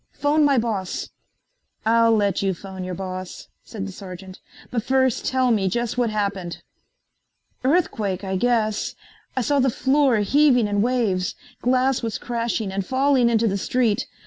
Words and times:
Phone 0.13 0.43
my 0.43 0.57
boss." 0.57 1.09
"I'll 1.85 2.11
let 2.15 2.41
you 2.41 2.55
phone 2.55 2.83
your 2.83 2.95
boss," 2.95 3.49
said 3.63 3.85
the 3.87 3.91
sergeant, 3.91 4.39
"but 4.71 4.81
first 4.81 5.25
tell 5.27 5.51
me 5.51 5.69
just 5.69 5.95
what 5.95 6.09
happened." 6.09 6.63
"Earthquake, 7.63 8.23
I 8.23 8.35
guess. 8.35 8.95
I 9.37 9.41
saw 9.41 9.59
the 9.59 9.69
floor 9.69 10.17
heaving 10.21 10.67
in 10.67 10.81
waves. 10.81 11.35
Glass 11.61 12.01
was 12.01 12.17
crashing 12.17 12.71
and 12.71 12.83
falling 12.83 13.29
into 13.29 13.47
the 13.47 13.59
street. 13.59 14.07